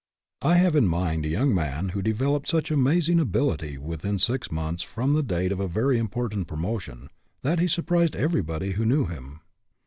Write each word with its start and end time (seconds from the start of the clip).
I 0.41 0.55
have 0.55 0.75
in 0.75 0.87
mind 0.87 1.25
a 1.25 1.29
young 1.29 1.53
man 1.53 1.89
who 1.89 2.01
developed 2.01 2.47
such 2.47 2.71
amazing 2.71 3.19
ability 3.19 3.77
within 3.77 4.17
six 4.17 4.49
months 4.51 4.81
from 4.81 5.13
the 5.13 5.21
date 5.21 5.51
of 5.51 5.59
a 5.59 5.67
very 5.67 5.99
important 5.99 6.47
promotion, 6.47 7.09
that 7.43 7.59
he 7.59 7.67
surprised 7.67 8.15
everybody 8.15 8.71
who 8.71 8.83
knew 8.87 9.05
him. 9.05 9.41